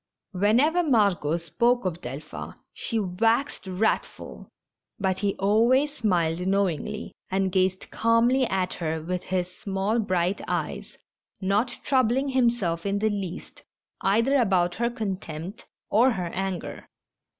203 0.31 0.49
Whenever 0.49 0.89
Margot 0.89 1.37
spoke 1.37 1.85
of 1.85 2.01
Delphin 2.01 2.55
she 2.73 2.97
waxed 2.99 3.67
wrath 3.67 4.03
ful, 4.07 4.49
but 4.97 5.19
he 5.19 5.35
always 5.35 5.95
smiled 5.97 6.47
knowingly, 6.47 7.11
and 7.29 7.51
gazed 7.51 7.91
calmly 7.91 8.47
at 8.47 8.73
her 8.73 8.99
with 9.03 9.21
his 9.25 9.55
small, 9.55 9.99
bright 9.99 10.41
eyes, 10.47 10.97
not 11.39 11.77
troubling 11.83 12.29
himself 12.29 12.83
in 12.83 12.97
the 12.97 13.11
least 13.11 13.61
either 14.01 14.37
about 14.37 14.73
her 14.73 14.89
contempt 14.89 15.67
or 15.91 16.09
her 16.13 16.29
anger. 16.33 16.87